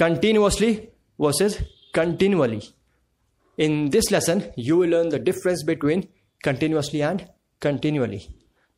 [0.00, 1.62] continuously versus
[1.92, 2.62] continually.
[3.58, 6.08] In this lesson, you will learn the difference between
[6.42, 7.28] continuously and
[7.60, 8.28] continually.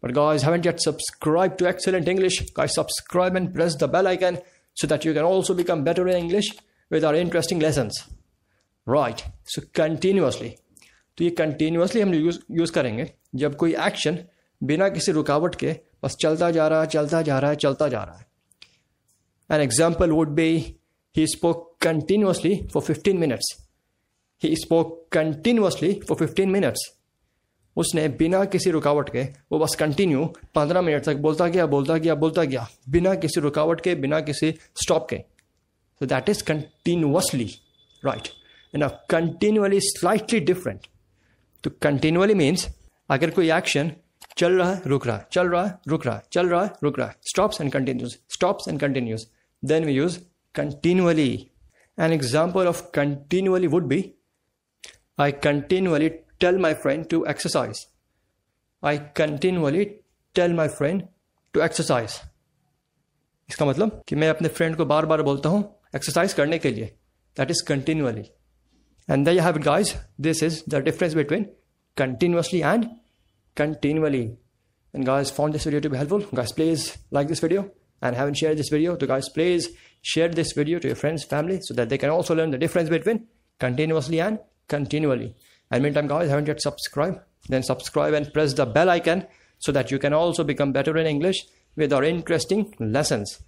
[0.00, 2.38] But guys, haven't yet subscribed to Excellent English?
[2.54, 4.38] Guys, subscribe and press the bell icon
[4.74, 6.54] so that you can also become better in English
[6.90, 8.04] with our interesting lessons.
[8.86, 10.56] Right, so continuously.
[11.18, 13.10] तो ये continuously हम use use करेंगे
[13.42, 14.18] जब कोई action
[14.62, 15.72] बिना किसी रुकावट के
[16.04, 20.10] बस चलता जा रहा है चलता जा रहा है चलता जा रहा है an example
[20.10, 20.50] would be
[21.15, 23.45] He spoke continuously for 15 minutes.
[24.37, 26.79] He spoke continuously for 15 minutes.
[27.77, 32.15] उसने बिना किसी रुकावट के, वो बस कंटिन्यू पंद्रह मिनट तक बोलता गया बोलता गया
[32.15, 34.51] बोलता गया, बिना किसी रुकावट के, बिना किसी
[34.83, 35.17] स्टॉप के
[36.01, 37.49] so that is continuously
[38.03, 38.27] right
[38.73, 40.87] and continually slightly different
[41.63, 42.67] तो कंटिन्यूअली मीन्स
[43.09, 43.91] अगर कोई एक्शन
[44.37, 46.71] चल रहा है रुक रहा है चल रहा है रुक रहा है चल रहा है
[46.83, 49.27] रुक रहा है stops and continues stops and continues
[49.63, 50.19] then we use
[50.54, 51.32] continually
[51.98, 54.00] an example of continually would be
[55.18, 57.80] I continually tell my friend to exercise
[58.82, 59.84] I continually
[60.34, 61.06] tell my friend
[61.54, 62.18] to exercise
[63.48, 65.62] इसका मतलब कि मैं अपने फ्रेंड को बार बार बोलता हूं
[65.96, 66.84] exercise करने के लिए
[67.36, 68.24] that is continually
[69.08, 69.94] and they have guys
[70.26, 71.46] this is the difference between
[71.96, 72.84] continuously and
[73.56, 74.36] continually
[74.94, 77.64] and guys found this video to be helpful guys please like this video
[78.03, 79.69] and haven't shared this video to guys please
[80.03, 82.89] share this video to your friends family so that they can also learn the difference
[82.89, 83.25] between
[83.59, 84.37] continuously and
[84.67, 85.33] continually
[85.71, 89.25] and meantime guys haven't yet subscribed then subscribe and press the bell icon
[89.57, 93.39] so that you can also become better in english with our interesting lessons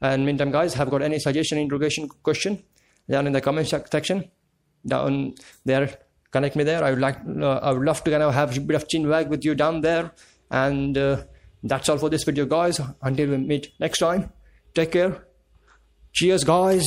[0.00, 2.62] and meantime, guys, have got any suggestion, interrogation, question
[3.10, 4.30] down in the comment section
[4.86, 5.98] down there.
[6.30, 6.84] Connect me there.
[6.84, 9.08] I would like, uh, I would love to kind of have a bit of chin
[9.08, 10.12] wag with you down there.
[10.50, 11.22] And uh,
[11.62, 12.80] that's all for this video, guys.
[13.02, 14.32] Until we meet next time,
[14.74, 15.24] take care.
[16.12, 16.84] Cheers, guys.